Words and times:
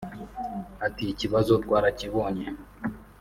Ati 0.85 1.03
“ikibazo 1.13 1.53
twarakibonye 1.63 2.45